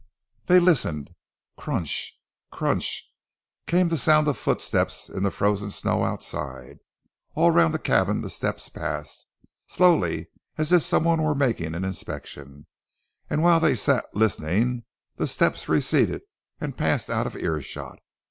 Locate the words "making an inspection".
11.35-12.65